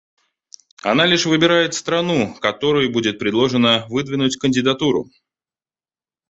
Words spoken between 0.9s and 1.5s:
лишь